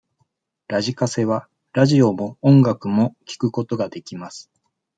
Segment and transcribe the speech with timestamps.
[0.67, 4.49] ラジカセはラジオも音楽も聞くことができます。